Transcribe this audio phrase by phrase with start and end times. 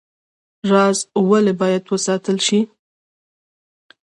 [0.69, 0.97] راز
[1.29, 2.59] ولې باید وساتل شي؟